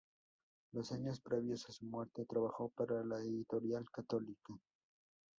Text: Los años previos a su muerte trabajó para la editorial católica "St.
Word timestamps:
Los 0.71 0.91
años 0.93 1.21
previos 1.21 1.69
a 1.69 1.73
su 1.73 1.85
muerte 1.85 2.25
trabajó 2.25 2.69
para 2.69 3.03
la 3.03 3.19
editorial 3.21 3.85
católica 3.91 4.51
"St. 4.51 4.63